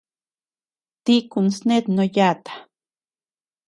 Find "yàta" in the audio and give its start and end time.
2.15-2.53